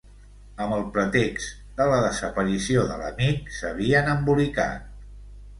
[0.63, 1.51] Amb el pretext
[1.81, 4.93] de la desaparició de l'amic, s'havien embolicat.